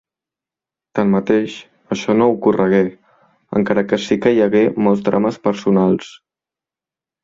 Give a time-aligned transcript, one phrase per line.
[0.99, 1.57] Tanmateix,
[1.97, 2.81] això no ocorregué,
[3.61, 6.13] encara que sí que hi hagué molts drames personals.